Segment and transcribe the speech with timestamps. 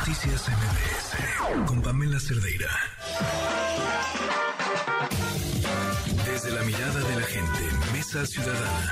[0.00, 2.70] Noticias MBS con Pamela Cerdeira.
[6.24, 7.60] Desde la mirada de la gente,
[7.92, 8.90] Mesa Ciudadana.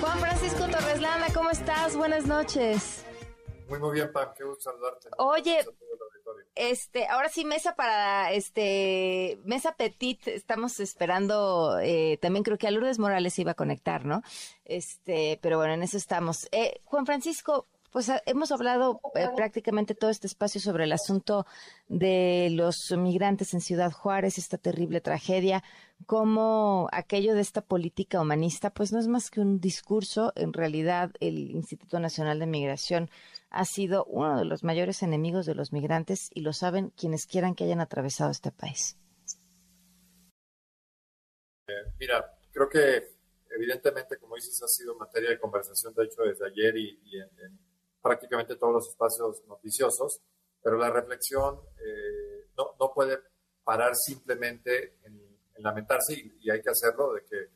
[0.00, 1.94] Juan Francisco Torres Landa, ¿cómo estás?
[1.94, 3.04] Buenas noches.
[3.68, 5.10] Muy, muy bien, Pam, qué gusto saludarte.
[5.18, 5.66] Oye,
[6.54, 12.70] este, ahora sí, mesa para, este, mesa petit, estamos esperando, eh, también creo que a
[12.70, 14.22] Lourdes Morales se iba a conectar, ¿no?
[14.64, 16.48] Este, pero bueno, en eso estamos.
[16.50, 21.46] Eh, Juan Francisco, pues ah, hemos hablado eh, prácticamente todo este espacio sobre el asunto
[21.88, 25.62] de los migrantes en Ciudad Juárez, esta terrible tragedia,
[26.06, 30.32] como aquello de esta política humanista, pues no es más que un discurso.
[30.34, 33.10] En realidad, el Instituto Nacional de Migración
[33.50, 37.54] ha sido uno de los mayores enemigos de los migrantes y lo saben quienes quieran
[37.54, 38.96] que hayan atravesado este país.
[41.68, 43.12] Eh, mira, creo que
[43.54, 47.58] evidentemente, como dices, ha sido materia de conversación, de hecho, desde ayer y, en
[48.02, 50.20] prácticamente todos los espacios noticiosos,
[50.62, 53.18] pero la reflexión eh, no, no, puede
[53.64, 55.22] parar simplemente en,
[55.58, 57.48] lamentarse, y, hay que hacerlo, de que,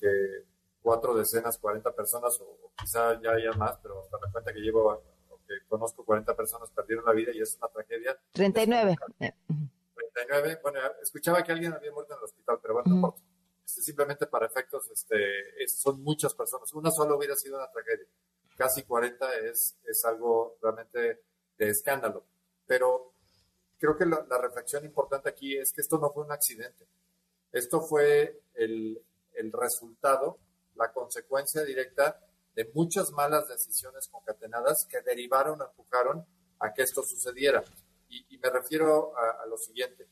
[0.00, 0.44] que,
[0.82, 5.00] cuatro decenas, 40 personas, o, quizá ya haya más, pero hasta la cuenta que llevo,
[5.46, 8.18] que conozco 40 personas perdieron la vida y es una tragedia.
[8.32, 8.96] 39.
[9.18, 13.22] 39, bueno, escuchaba que alguien había muerto en el hospital, pero bueno, no importa.
[13.64, 16.72] Este, simplemente para efectos, este, son muchas personas.
[16.72, 18.06] Una sola hubiera sido una tragedia
[18.56, 21.22] casi 40 es, es algo realmente
[21.58, 22.24] de escándalo.
[22.66, 23.12] Pero
[23.78, 26.86] creo que la, reflexión importante aquí es que esto no fue un accidente.
[27.52, 29.00] Esto fue el,
[29.34, 30.38] el resultado,
[30.74, 32.20] la consecuencia directa
[32.54, 36.26] de muchas malas decisiones concatenadas que derivaron, empujaron
[36.58, 37.62] a que esto sucediera.
[38.08, 40.06] Y, me refiero a, lo siguiente.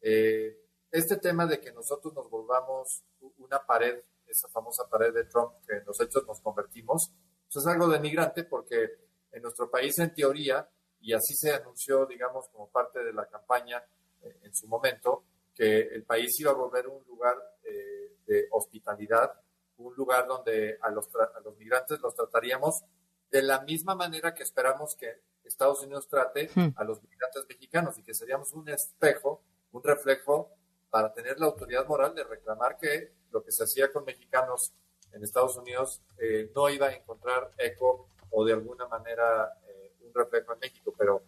[0.00, 0.56] Eh,
[0.90, 3.02] este tema de que nosotros nos volvamos
[3.38, 7.10] una pared, esa famosa pared de Trump que hechos nos convertimos,
[7.52, 8.90] pues es algo denigrante porque
[9.32, 10.68] en nuestro país, en teoría,
[11.00, 13.82] y así se anunció, digamos, como parte de la campaña
[14.22, 19.32] eh, en su momento, que el país iba a volver un lugar eh, de hospitalidad,
[19.78, 22.82] un lugar donde a los, a los migrantes los trataríamos
[23.30, 26.74] de la misma manera que esperamos que Estados Unidos trate hmm.
[26.76, 29.42] a los migrantes mexicanos y que seríamos un espejo,
[29.72, 30.50] un reflejo
[30.90, 34.72] para tener la autoridad moral de reclamar que lo que se hacía con mexicanos
[35.12, 40.14] en Estados Unidos eh, no iba a encontrar eco o de alguna manera eh, un
[40.14, 41.22] reflejo en México, pero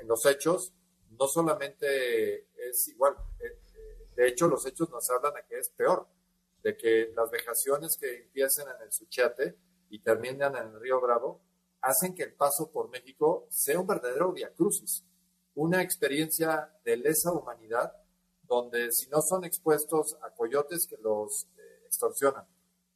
[0.00, 0.72] en los hechos
[1.18, 3.58] no solamente es igual, eh,
[4.14, 6.06] de hecho los hechos nos hablan de que es peor,
[6.62, 9.56] de que las vejaciones que empiecen en el Suchiate
[9.90, 11.40] y terminan en el Río Bravo
[11.80, 15.04] hacen que el paso por México sea un verdadero crucis,
[15.54, 17.92] una experiencia de lesa humanidad
[18.44, 21.48] donde si no son expuestos a coyotes que los
[21.84, 22.46] extorsionan,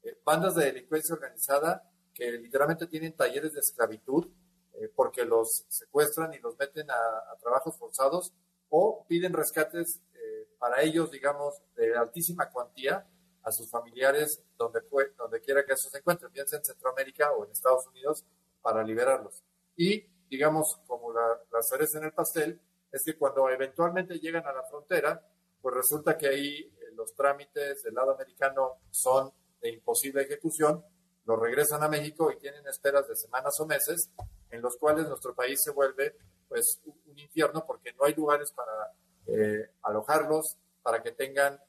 [0.06, 4.28] eh, bandas de delincuencia organizada que literalmente tienen talleres de esclavitud
[4.75, 8.33] eh, porque los secuestran y los meten a, trabajos forzados
[8.69, 13.05] o piden rescates eh, para ellos, digamos, de altísima cuantía
[13.43, 14.81] a sus familiares donde,
[15.16, 18.25] donde quiera que eso se encuentren, bien sea en Centroamérica o en Estados Unidos,
[18.62, 19.43] para liberarlos.
[19.77, 22.61] Y, digamos, como la, la cereza en el pastel,
[22.93, 25.21] es que cuando eventualmente llegan a la frontera,
[25.61, 29.33] pues resulta que ahí los trámites del lado americano son
[29.66, 30.84] de imposible ejecución,
[31.25, 34.10] lo regresan a México y tienen esperas de semanas o meses,
[34.50, 36.16] en los cuales nuestro país se vuelve
[36.49, 38.93] pues un infierno porque no hay lugares para
[39.27, 41.60] eh, alojarlos, para que tengan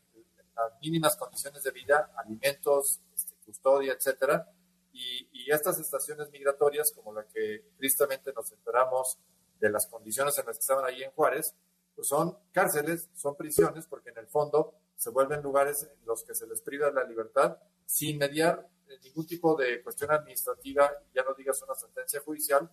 [0.55, 4.47] las mínimas condiciones de vida, alimentos, este, custodia, etcétera.
[4.93, 9.17] Y, y, estas estaciones migratorias, como la que tristemente nos enteramos
[9.59, 11.53] de las condiciones en las que estaban ahí en Juárez,
[11.95, 16.33] pues son cárceles, son prisiones, porque en el fondo se vuelven lugares en los que
[16.33, 18.67] se les priva la libertad sin mediar
[19.01, 22.69] ningún tipo de cuestión administrativa, ya no digas una sentencia judicial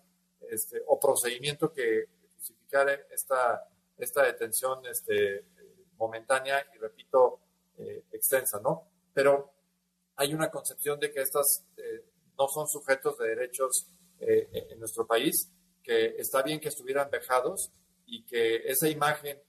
[0.50, 5.46] este, o procedimiento que justificara esta, esta detención este,
[5.96, 7.40] momentánea y, repito,
[7.78, 8.88] eh, extensa, ¿no?
[9.12, 9.52] Pero
[10.16, 12.04] hay una concepción de que estas eh,
[12.36, 13.86] no son sujetos de derechos
[14.18, 15.50] eh, en nuestro país,
[15.82, 17.70] que está bien que estuvieran vejados
[18.06, 19.40] y que esa imagen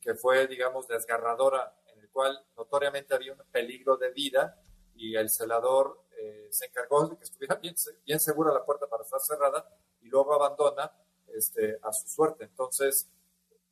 [0.00, 4.59] que fue, digamos, desgarradora, en el cual notoriamente había un peligro de vida,
[5.00, 7.74] y el celador eh, se encargó de que estuviera bien,
[8.20, 9.66] segura la puerta para estar cerrada
[10.02, 10.92] y luego abandona
[11.34, 12.44] este, a su suerte.
[12.44, 13.08] Entonces,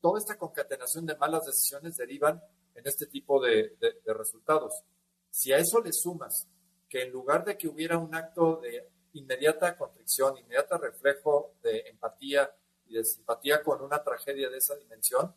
[0.00, 2.42] toda esta concatenación de malas decisiones derivan
[2.74, 4.82] en este tipo de, de, resultados.
[5.28, 6.48] Si a eso le sumas
[6.88, 12.50] que en lugar de que hubiera un acto de inmediata contrición, inmediata reflejo de empatía
[12.86, 15.34] y de simpatía con una tragedia de esa dimensión,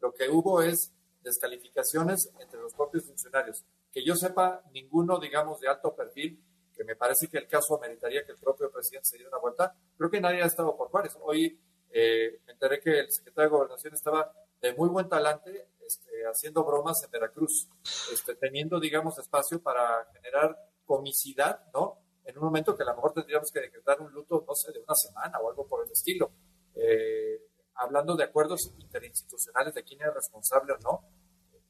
[0.00, 0.90] lo que hubo es
[1.22, 3.62] descalificaciones entre los propios funcionarios
[3.94, 6.42] que yo sepa, ninguno, digamos, de alto perfil
[6.74, 9.72] que me parece que el caso ameritaría que el propio presidente se diera una vuelta,
[9.96, 11.16] creo que nadie ha estado por Juárez.
[11.22, 11.56] Hoy
[11.90, 16.64] eh, me enteré que el secretario de Gobernación estaba de muy buen talante este, haciendo
[16.64, 17.68] bromas en Veracruz,
[18.12, 22.00] este, teniendo, digamos, espacio para generar comicidad, ¿no?
[22.24, 24.80] En un momento que a lo mejor tendríamos que decretar un luto, no sé, de
[24.80, 26.32] una semana o algo por el estilo.
[26.74, 27.40] Eh,
[27.74, 31.04] hablando de acuerdos interinstitucionales de quién es responsable o no,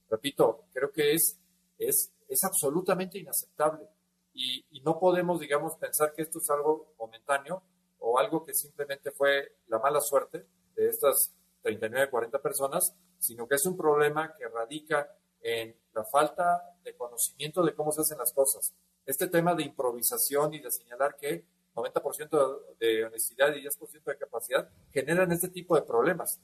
[0.09, 1.41] repito, creo que es,
[1.79, 3.89] es, es absolutamente inaceptable.
[4.33, 7.63] Y, y, no podemos, digamos, pensar que esto es algo momentáneo
[8.01, 11.33] o algo que simplemente fue la mala suerte de estas
[11.63, 15.09] 39, 40 personas, sino que es un problema que radica
[15.41, 18.75] en la falta de conocimiento de cómo se hacen las cosas.
[19.07, 21.45] Este tema de improvisación y de señalar que
[21.75, 26.41] 90% de honestidad y 10% de capacidad generan este tipo de problemas.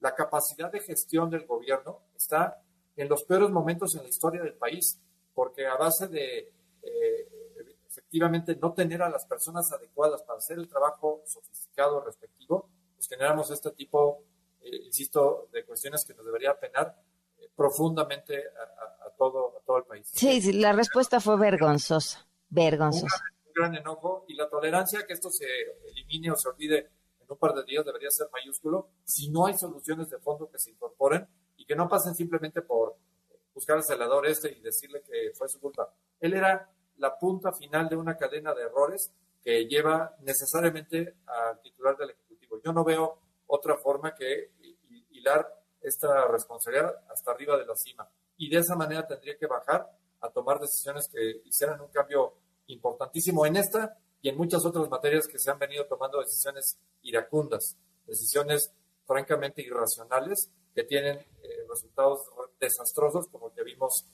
[0.00, 2.62] La capacidad de gestión del gobierno está
[2.96, 5.00] en los peores momentos en la historia del país,
[5.34, 6.52] porque a base de
[6.82, 7.28] eh,
[7.88, 13.50] efectivamente no tener a las personas adecuadas para hacer el trabajo sofisticado respectivo, pues generamos
[13.50, 14.22] este tipo,
[14.60, 16.96] eh, insisto, de cuestiones que nos debería penar
[17.38, 20.08] eh, profundamente a, todo, a todo el país.
[20.12, 23.24] Sí, sí, la respuesta fue vergonzosa, vergonzosa.
[23.46, 25.46] Un gran, enojo y la tolerancia que esto se
[25.88, 26.90] elimine o se olvide
[27.20, 30.58] en un par de días debería ser mayúsculo si no hay soluciones de fondo que
[30.58, 31.28] se incorporen
[31.60, 32.96] y que no pasen simplemente por
[33.54, 35.92] buscar al celador este y decirle que fue su culpa.
[36.18, 39.12] Él era la punta final de una cadena de errores
[39.42, 42.60] que lleva necesariamente al titular del Ejecutivo.
[42.64, 44.52] Yo no veo otra forma que
[45.10, 45.46] hilar
[45.82, 48.08] esta responsabilidad hasta arriba de la cima.
[48.38, 49.86] Y de esa manera tendría que bajar
[50.20, 52.36] a tomar decisiones que hicieran un cambio
[52.68, 57.76] importantísimo en esta y en muchas otras materias que se han venido tomando decisiones iracundas,
[58.06, 58.72] decisiones
[59.06, 61.18] francamente irracionales que tienen
[61.70, 62.28] resultados
[62.58, 64.06] desastrosos como el que vimos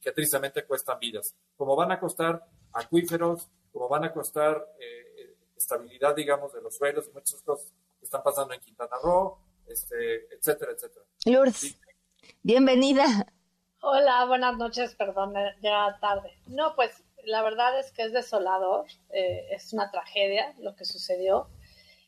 [0.00, 6.14] que tristemente cuestan vidas, como van a costar acuíferos, como van a costar eh, estabilidad,
[6.14, 10.72] digamos, de los suelos y muchas cosas que están pasando en Quintana Roo, este, etcétera,
[10.72, 11.04] etcétera.
[11.24, 11.78] Lourdes,
[12.42, 13.04] bienvenida.
[13.80, 16.38] Hola, buenas noches, perdón, ya tarde.
[16.46, 21.48] No, pues la verdad es que es desolador, eh, es una tragedia lo que sucedió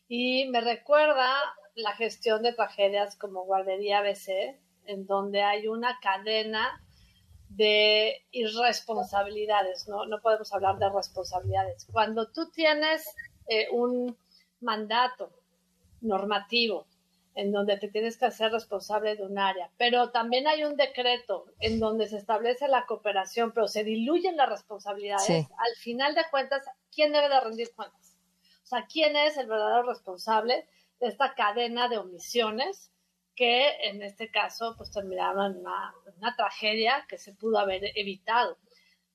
[0.07, 1.29] y me recuerda
[1.75, 6.83] la gestión de tragedias como Guardería BC, en donde hay una cadena
[7.51, 10.07] de irresponsabilidades, ¿no?
[10.07, 11.87] No podemos hablar de responsabilidades.
[11.93, 13.15] Cuando tú tienes
[13.49, 14.17] eh, un
[14.61, 15.31] mandato
[16.01, 16.87] normativo
[17.35, 21.47] en donde te tienes que hacer responsable de un área, pero también hay un decreto
[21.61, 26.65] en donde se establece la cooperación, pero se diluyen las responsabilidades, al final de cuentas,
[26.93, 28.17] ¿quién debe de rendir cuentas?
[28.65, 30.67] O sea, ¿quién es el verdadero responsable
[30.99, 32.91] de esta cadena de omisiones
[33.39, 38.59] que en este caso pues terminaron en una, tragedia que se pudo haber evitado.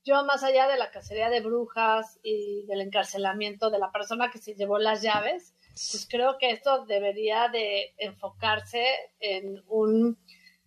[0.06, 4.38] Yo más allá de la cacería de brujas y del encarcelamiento de la persona que
[4.38, 8.86] se llevó las llaves, pues creo que esto debería de enfocarse
[9.20, 10.18] en un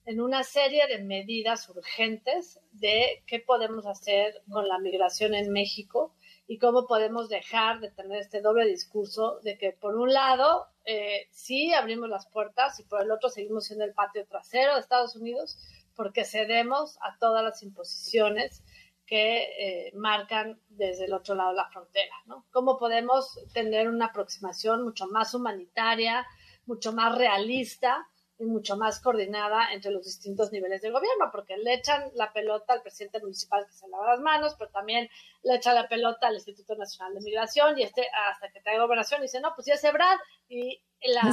[0.04, 6.14] en una serie de medidas urgentes de qué podemos hacer con la migración en México
[6.46, 11.26] y cómo podemos dejar de tener este doble discurso de que por un lado eh,
[11.30, 15.16] sí abrimos las puertas y por el otro seguimos siendo el patio trasero de Estados
[15.16, 15.58] Unidos
[15.96, 18.62] porque cedemos a todas las imposiciones
[19.06, 22.44] que eh, marcan desde el otro lado la frontera, ¿no?
[22.50, 26.26] ¿Cómo podemos tener una aproximación mucho más humanitaria,
[26.66, 31.74] mucho más realista y mucho más coordinada entre los distintos niveles de gobierno, porque le
[31.74, 35.08] echan la pelota al presidente municipal que se lava las manos, pero también
[35.42, 39.22] le echan la pelota al Instituto Nacional de Migración y este hasta que trae gobernación
[39.22, 41.32] dice, no, pues ya es Brad y la, El,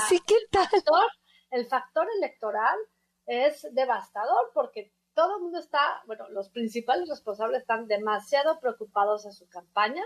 [0.52, 1.12] factor,
[1.52, 2.78] el factor electoral
[3.26, 9.34] es devastador porque todo el mundo está, bueno, los principales responsables están demasiado preocupados en
[9.34, 10.04] su campaña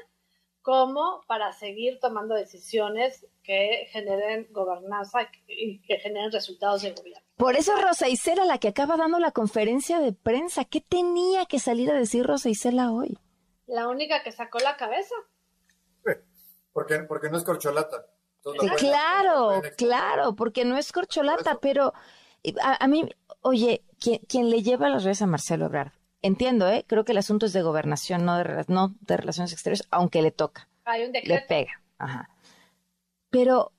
[0.68, 7.26] como para seguir tomando decisiones que generen gobernanza y que generen resultados de gobierno.
[7.38, 11.60] Por eso Rosa Isela, la que acaba dando la conferencia de prensa, ¿qué tenía que
[11.60, 13.18] salir a decir Rosa Isela hoy?
[13.66, 15.16] La única que sacó la cabeza.
[16.74, 18.06] Porque, porque no es corcholata.
[18.78, 21.94] claro, claro, porque no es corcholata, pero
[22.62, 23.10] a, mí,
[23.42, 26.86] oye, quien, le lleva las redes a Marcelo Ebrard, entiendo, ¿eh?
[26.88, 30.32] Creo que el asunto es de gobernación, no de, no de relaciones exteriores, aunque le
[30.32, 30.68] toca.
[30.86, 31.82] Hay un Le pega.
[31.98, 32.30] Ajá.
[33.30, 33.72] Pero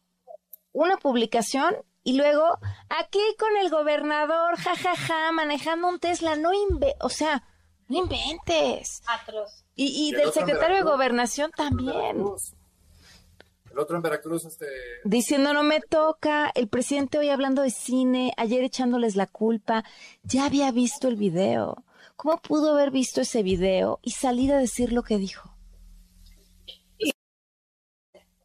[0.73, 7.09] una publicación y luego aquí con el gobernador, jajaja, manejando un Tesla, no inve o
[7.09, 7.45] sea,
[7.89, 9.03] no inventes.
[9.07, 9.65] Atroz.
[9.75, 12.25] Y, y del secretario de gobernación también.
[13.71, 14.67] El otro en Veracruz, este...
[15.05, 19.85] Diciendo no me toca, el presidente hoy hablando de cine, ayer echándoles la culpa,
[20.23, 21.85] ya había visto el video.
[22.19, 25.55] ¿Cómo pudo haber visto ese video y salir a decir lo que dijo?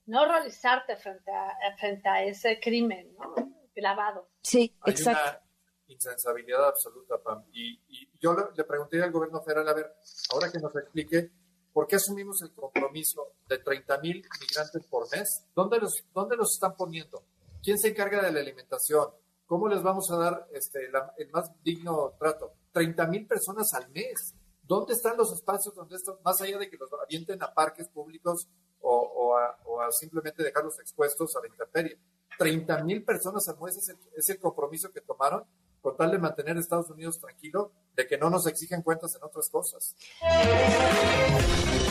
[0.05, 3.33] no realizarte frente a, frente a ese crimen, ¿no?
[3.73, 4.29] Grabado.
[4.43, 5.39] Sí, Hay exacto.
[5.87, 7.45] una insensibilidad absoluta, Pam.
[7.51, 7.79] Y,
[8.19, 9.95] yo le, pregunté al gobierno federal, a ver,
[10.31, 11.31] ahora que nos explique,
[11.71, 15.47] ¿por qué asumimos el compromiso de 30 mil migrantes por mes?
[15.55, 17.23] ¿Dónde los, ¿Dónde los están poniendo?
[17.63, 19.07] ¿Quién se encarga de la alimentación?
[19.53, 22.53] ¿Cómo les vamos a dar este, el más digno trato?
[22.71, 24.33] 30 mil personas al mes.
[24.63, 28.47] ¿Dónde están los espacios donde esto, más allá de que los avienten a parques públicos
[28.81, 31.99] o, a, simplemente dejarlos expuestos a la intemperie?
[32.39, 33.77] 30 mil personas al mes
[34.17, 35.43] es el, compromiso que tomaron
[35.83, 39.21] con tal de mantener a Estados Unidos tranquilo, de que no nos exigen cuentas en
[39.21, 39.95] otras cosas.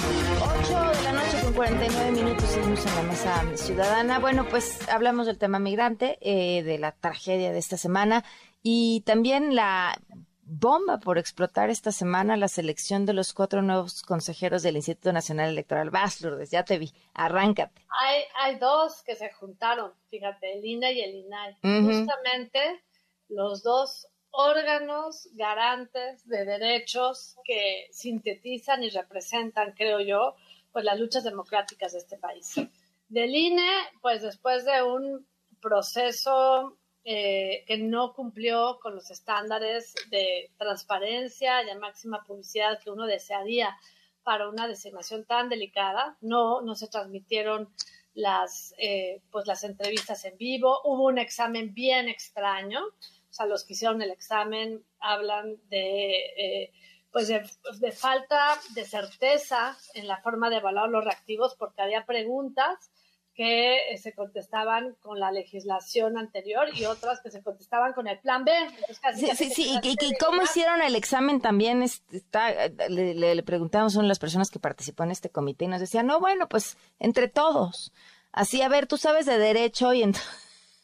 [0.02, 4.18] 8 de la noche con 49 minutos seguimos en la mesa ciudadana.
[4.18, 8.24] Bueno, pues hablamos del tema migrante, eh, de la tragedia de esta semana
[8.62, 9.96] y también la
[10.44, 15.50] bomba por explotar esta semana la selección de los cuatro nuevos consejeros del Instituto Nacional
[15.50, 15.90] Electoral.
[15.90, 17.86] Vas, Lourdes, ya te vi, arráncate.
[18.00, 21.56] Hay, hay dos que se juntaron, fíjate, el INE y el INAI.
[21.62, 22.82] Justamente
[23.28, 30.34] los dos órganos garantes de derechos que sintetizan y representan, creo yo,
[30.72, 32.54] pues las luchas democráticas de este país.
[33.08, 33.70] Del INE,
[34.00, 35.26] pues después de un
[35.60, 42.90] proceso eh, que no cumplió con los estándares de transparencia y de máxima publicidad que
[42.90, 43.76] uno desearía
[44.22, 46.16] para una designación tan delicada.
[46.20, 47.68] No, no se transmitieron
[48.14, 50.80] las, eh, pues las entrevistas en vivo.
[50.84, 52.80] Hubo un examen bien extraño.
[53.32, 56.72] O sea, los que hicieron el examen hablan de, eh,
[57.10, 57.42] pues de,
[57.80, 62.90] de, falta de certeza en la forma de evaluar los reactivos porque había preguntas
[63.34, 68.18] que eh, se contestaban con la legislación anterior y otras que se contestaban con el
[68.20, 68.52] plan B.
[69.16, 69.78] sí, sí, sí.
[69.82, 71.82] ¿Y, cómo hicieron el examen también?
[71.82, 75.68] Está, le, le, preguntamos a una de las personas que participó en este comité y
[75.68, 77.94] nos decía, no, bueno, pues entre todos.
[78.30, 80.30] Así, a ver, tú sabes de derecho y entonces...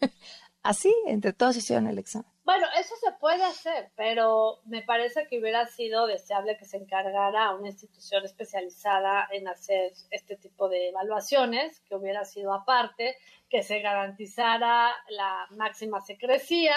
[0.63, 2.31] así, entre todos hicieron el examen.
[2.49, 7.55] Bueno, eso se puede hacer, pero me parece que hubiera sido deseable que se encargara
[7.55, 13.19] una institución especializada en hacer este tipo de evaluaciones, que hubiera sido aparte,
[13.51, 16.75] que se garantizara la máxima secrecía,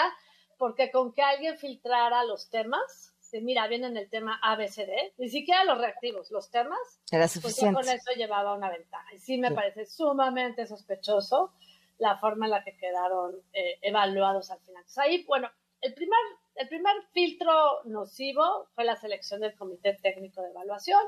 [0.58, 5.64] porque con que alguien filtrara los temas, de mira, viene el tema ABCD, ni siquiera
[5.64, 7.72] los reactivos, los temas, era suficiente.
[7.72, 9.14] Pues con eso llevaba una ventaja.
[9.14, 11.54] Y sí me parece sumamente sospechoso
[11.96, 14.82] la forma en la que quedaron eh, evaluados al final.
[14.82, 15.48] Entonces ahí, bueno,
[15.82, 16.18] el primer,
[16.54, 21.02] el primer filtro nocivo fue la selección del Comité Técnico de Evaluación,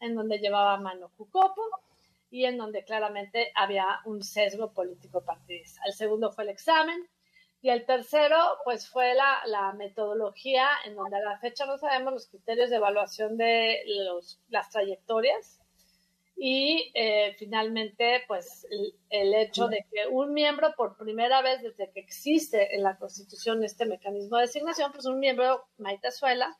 [0.00, 1.62] en donde llevaba mano Jucopo
[2.28, 5.80] y en donde claramente había un sesgo político partidista.
[5.86, 7.08] El segundo fue el examen
[7.62, 12.12] y el tercero, pues fue la, la metodología en donde a la fecha no sabemos
[12.12, 15.60] los criterios de evaluación de los, las trayectorias
[16.36, 18.66] y eh, finalmente, pues
[19.08, 23.64] el, hecho de que un miembro, por primera vez desde que existe en la Constitución
[23.64, 26.54] este mecanismo de designación, pues un miembro, Maite Suela,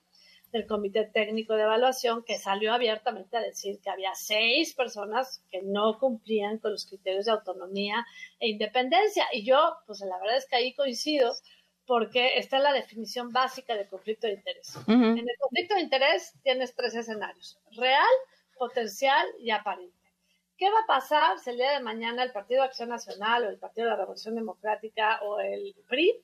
[0.50, 5.60] del Comité Técnico de Evaluación, que salió abiertamente a decir que había seis personas que
[5.62, 8.06] no cumplían con los criterios de autonomía
[8.40, 9.26] e independencia.
[9.32, 11.34] Y yo, pues la verdad es que ahí coincido,
[11.84, 14.74] porque está en la definición básica de conflicto de interés.
[14.88, 17.58] En el conflicto de interés tienes tres escenarios.
[17.76, 18.06] Real,
[18.58, 19.96] potencial y aparente.
[20.56, 23.48] ¿Qué va a pasar si el día de mañana el Partido de Acción Nacional o
[23.50, 26.22] el Partido de la Revolución Democrática o el PRI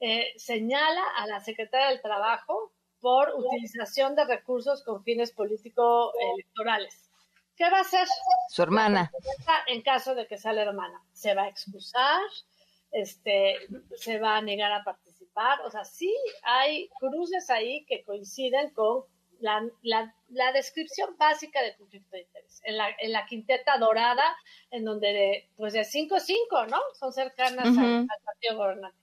[0.00, 7.10] eh, señala a la Secretaria del Trabajo por utilización de recursos con fines político-electorales?
[7.56, 8.06] ¿Qué va a hacer?
[8.48, 9.10] Su hermana.
[9.66, 11.02] En caso de que sea la hermana.
[11.12, 12.20] ¿Se va a excusar?
[12.90, 13.56] Este,
[13.96, 15.60] ¿Se va a negar a participar?
[15.62, 19.04] O sea, sí hay cruces ahí que coinciden con
[19.42, 22.60] la, descripción básica de conflicto de interés.
[22.64, 24.24] En la, en la quinteta dorada,
[24.70, 26.78] en donde pues de 5 5, ¿no?
[26.98, 28.98] Son cercanas al, partido gobernante.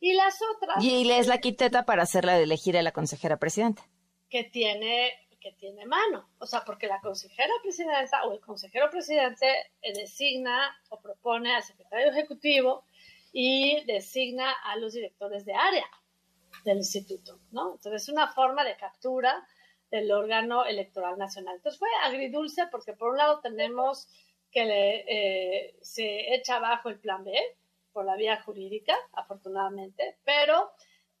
[0.00, 0.82] Y las otras...
[0.82, 3.86] Y es la quinteta para hacerla de elegir a la consejera presidenta.
[4.28, 6.28] Que tiene, que tiene mano.
[6.38, 9.46] O sea, porque la consejera presidenta o el consejero presidente
[9.82, 12.84] eh, designa o propone al secretario ejecutivo
[13.32, 15.86] y designa a los directores de área
[16.64, 17.74] del instituto, ¿no?
[17.74, 19.46] Entonces es una forma de captura
[19.92, 21.56] del órgano electoral nacional.
[21.56, 24.08] Entonces fue agridulce porque por un lado tenemos
[24.50, 27.32] que le, eh, se echa abajo el plan B
[27.92, 30.72] por la vía jurídica, afortunadamente, pero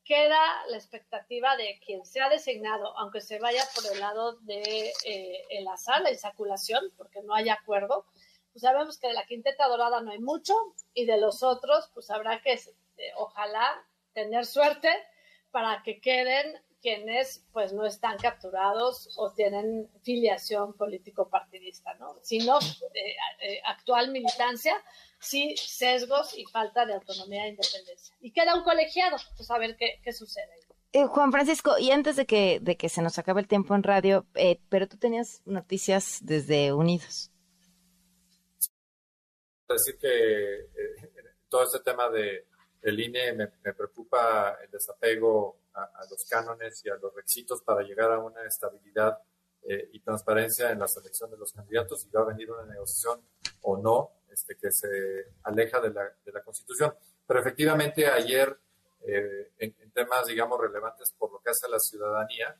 [0.04, 5.44] queda la expectativa de quien sea designado, aunque se vaya por el lado de eh,
[5.50, 8.06] el azar, la insaculación, porque no hay acuerdo,
[8.52, 10.54] pues sabemos que de la quinteta dorada no hay mucho
[10.94, 14.90] y de los otros, pues habrá que, eh, ojalá, tener suerte
[15.50, 22.18] para que queden quienes pues no están capturados o tienen filiación político-partidista, ¿no?
[22.22, 24.74] Sino eh, eh, actual militancia,
[25.20, 28.14] sí sesgos y falta de autonomía e independencia.
[28.20, 30.52] Y queda un colegiado, pues a ver qué, qué sucede.
[30.92, 33.82] Eh, Juan Francisco, y antes de que, de que se nos acabe el tiempo en
[33.82, 34.26] radio,
[34.68, 37.30] pero tú tenías noticias desde Unidos.
[39.68, 40.66] Decir que
[41.48, 42.46] todo este tema de
[42.82, 48.12] el INE me, preocupa el desapego a, los cánones y a los requisitos para llegar
[48.12, 49.18] a una estabilidad
[49.62, 53.20] eh, y transparencia en la selección de los candidatos y va a venir una negociación
[53.62, 54.88] o no este, que se
[55.44, 56.94] aleja de la, de la Constitución.
[57.26, 58.58] Pero efectivamente ayer,
[59.06, 62.56] eh, en, temas, digamos, relevantes por lo que hace a la ciudadanía,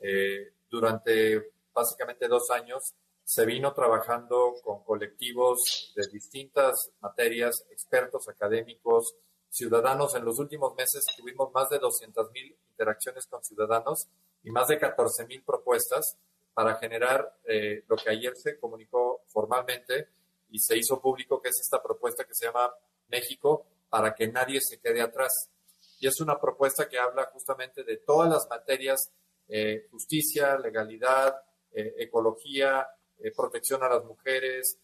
[0.00, 2.94] eh, durante básicamente dos años
[3.24, 9.16] se vino trabajando con colectivos de distintas materias, expertos académicos,
[9.50, 10.14] ciudadanos.
[10.14, 14.08] En los últimos meses tuvimos más de 200 mil interacciones con ciudadanos
[14.42, 16.16] y más de 14 mil propuestas
[16.54, 20.08] para generar eh, lo que ayer se comunicó formalmente
[20.48, 22.72] y se hizo público, que es esta propuesta que se llama
[23.08, 25.50] México para que nadie se quede atrás.
[26.00, 29.10] Y es una propuesta que habla justamente de todas las materias,
[29.48, 31.34] eh, justicia, legalidad,
[31.72, 32.88] eh, ecología,
[33.34, 34.78] protección a las mujeres,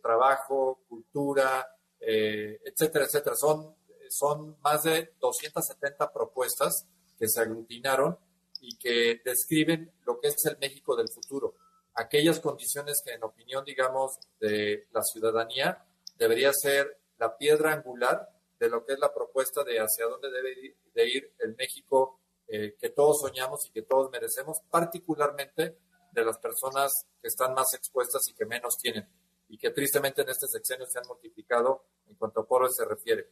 [0.00, 1.68] trabajo, cultura,
[2.00, 3.36] etcétera, etcétera.
[3.36, 3.74] Son
[4.16, 6.86] son más de 270 propuestas
[7.18, 8.18] que se aglutinaron
[8.60, 11.54] y que describen lo que es el México del futuro.
[11.94, 15.84] Aquellas condiciones que en opinión, digamos, de la ciudadanía
[16.16, 18.28] debería ser la piedra angular
[18.58, 22.76] de lo que es la propuesta de hacia dónde debe de ir el México eh,
[22.78, 25.78] que todos soñamos y que todos merecemos, particularmente
[26.12, 29.08] de las personas que están más expuestas y que menos tienen,
[29.48, 33.28] y que tristemente en este sexenio se han multiplicado en cuanto a pobres se refiere.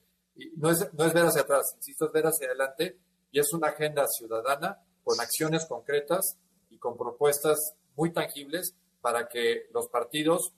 [0.57, 2.99] No es, no es ver hacia atrás, insisto, es ver hacia adelante
[3.31, 6.37] y es una agenda ciudadana con acciones concretas
[6.71, 10.55] y con propuestas muy tangibles para que los partidos,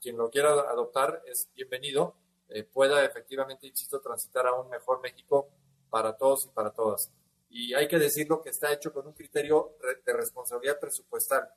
[0.00, 2.16] quien lo quiera adoptar es bienvenido,
[2.48, 5.48] eh, pueda efectivamente, insisto, transitar a un mejor México
[5.90, 7.10] para todos y para todas.
[7.50, 11.48] Y hay que decirlo que está hecho con un criterio de responsabilidad presupuestal.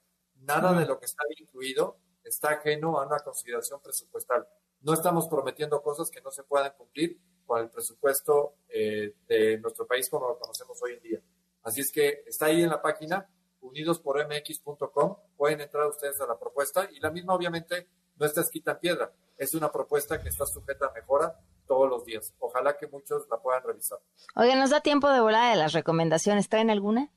[0.41, 4.47] Nada de lo que está incluido está ajeno a una consideración presupuestal.
[4.82, 9.86] No estamos prometiendo cosas que no se puedan cumplir con el presupuesto eh, de nuestro
[9.88, 11.21] país como lo conocemos hoy en día.
[11.63, 13.30] Así es que está ahí en la página
[13.62, 18.80] unidospormx.com, pueden entrar ustedes a la propuesta y la misma obviamente no está escrita en
[18.80, 22.34] piedra, es una propuesta que está sujeta a mejora todos los días.
[22.39, 23.99] Ojalá que muchos la puedan revisar.
[24.36, 26.49] Oigan, ¿nos da tiempo de volar de las recomendaciones?
[26.49, 27.10] ¿Traen alguna?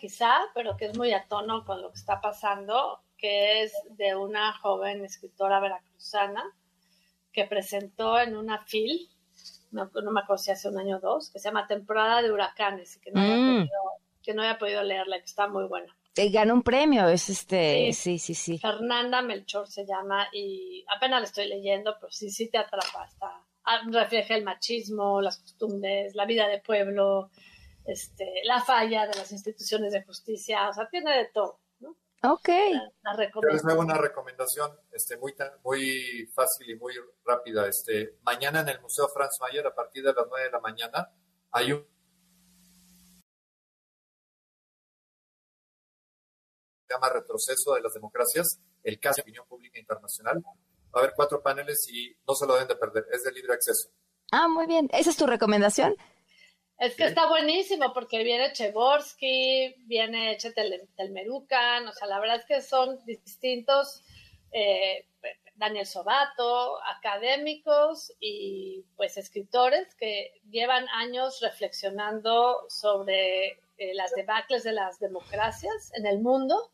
[0.00, 4.16] Quizá, pero que es muy a tono con lo que está pasando, que es de
[4.16, 6.44] una joven escritora veracruzana
[7.38, 9.08] que presentó en una FIL,
[9.70, 12.96] no, me acuerdo si hace un año o dos, que se llama Temporada de Huracanes
[12.96, 13.56] y que no, había, mm.
[13.58, 13.80] podido,
[14.24, 15.96] que no había podido leerla, que está muy buena.
[16.16, 18.18] ganó un premio, es este, sí.
[18.18, 22.58] sí, sí, Fernanda Melchor se llama y apenas la estoy leyendo, pero sí, sí te
[22.58, 23.30] atrapa, está,
[23.62, 27.30] ah, refleja el machismo, las costumbres, la vida de pueblo,
[27.84, 31.60] este, la falla de las instituciones de justicia, o sea, tiene de todo.
[32.22, 32.48] Ok.
[33.02, 37.66] La, les hago una recomendación este, muy, muy fácil y muy rápida.
[37.68, 41.12] Este, mañana en el Museo Franz Mayer, a partir de las 9 de la mañana,
[41.52, 41.86] hay un
[46.88, 50.42] se llama Retroceso de las Democracias, el caso de opinión pública internacional.
[50.42, 50.52] Va
[50.94, 53.90] a haber cuatro paneles y no se lo deben de perder, es de libre acceso.
[54.32, 54.88] Ah, muy bien.
[54.92, 55.96] ¿Esa es tu recomendación?
[56.78, 60.38] Es que está buenísimo porque viene Cheborsky, viene
[60.96, 64.04] Telmerucan, o sea, la verdad es que son distintos,
[64.52, 65.06] eh,
[65.56, 74.72] Daniel Sobato, académicos y pues escritores que llevan años reflexionando sobre eh, las debacles de
[74.72, 76.70] las democracias en el mundo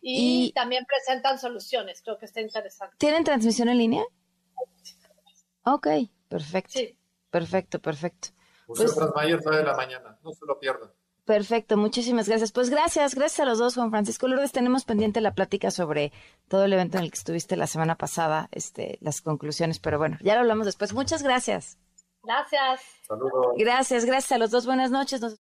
[0.00, 2.96] y, también presentan soluciones, creo que está interesante.
[2.98, 4.04] ¿Tienen transmisión en línea?
[5.64, 5.88] Ok,
[6.28, 6.78] perfecto.
[6.78, 6.96] Sí.
[7.30, 8.28] Perfecto, perfecto.
[8.72, 10.90] Museo pues, 9 de la mañana, no se lo pierdan.
[11.24, 12.50] Perfecto, muchísimas gracias.
[12.50, 14.50] Pues gracias, gracias a los dos, Juan Francisco Lourdes.
[14.50, 16.12] Tenemos pendiente la plática sobre
[16.48, 20.18] todo el evento en el que estuviste la semana pasada, este, las conclusiones, pero bueno,
[20.20, 20.92] ya lo hablamos después.
[20.92, 21.78] Muchas gracias.
[22.24, 22.80] Gracias.
[23.06, 23.54] Saludos.
[23.56, 24.66] Gracias, gracias a los dos.
[24.66, 25.38] Buenas noches.